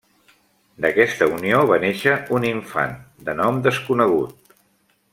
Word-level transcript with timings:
D'aquesta 0.85 1.27
unió 1.33 1.59
va 1.73 1.77
néixer 1.85 2.15
un 2.39 2.49
infant, 2.51 2.99
de 3.29 3.39
nom 3.43 3.61
desconegut. 3.71 4.55